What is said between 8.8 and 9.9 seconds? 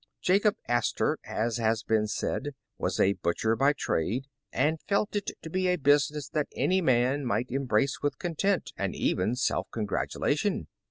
even self